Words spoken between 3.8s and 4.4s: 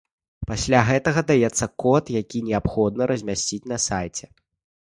сайце.